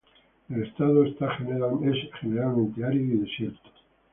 [0.49, 3.69] El estado es generalmente árido y desierto.